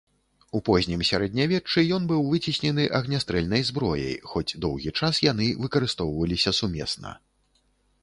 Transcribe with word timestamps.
У 0.59 0.61
познім 0.69 1.03
сярэднявеччы 1.09 1.83
ён 1.97 2.07
быў 2.13 2.23
выцеснены 2.31 2.87
агнястрэльнай 3.01 3.61
зброяй, 3.69 4.19
хоць 4.33 4.47
доўгі 4.69 4.97
час 4.99 5.23
яны 5.31 5.51
выкарыстоўваліся 5.63 6.59
сумесна. 6.65 7.19